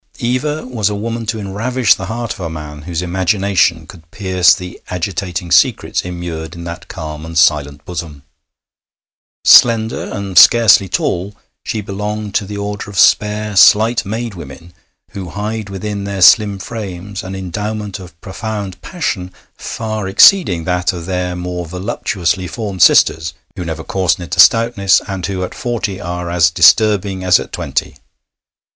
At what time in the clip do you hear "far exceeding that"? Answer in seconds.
19.55-20.93